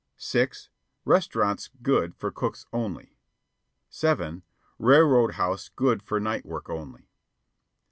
[0.17, 0.69] (6)
[1.05, 3.19] Restaurants good for cooks only.
[3.87, 4.41] (7)
[4.79, 7.11] Railroad House good for night work only.